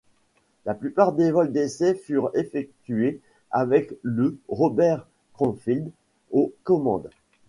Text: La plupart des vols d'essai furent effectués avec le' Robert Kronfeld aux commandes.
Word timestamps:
La 0.65 0.73
plupart 0.73 1.13
des 1.13 1.29
vols 1.29 1.51
d'essai 1.51 1.93
furent 1.93 2.31
effectués 2.33 3.21
avec 3.51 3.93
le' 4.01 4.39
Robert 4.49 5.07
Kronfeld 5.33 5.91
aux 6.31 6.51
commandes. 6.63 7.11